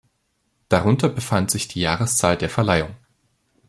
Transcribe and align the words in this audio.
Darunter 0.67 1.09
befand 1.09 1.51
sich 1.51 1.67
die 1.67 1.81
Jahreszahl 1.81 2.35
der 2.35 2.49
Verleihung. 2.49 2.95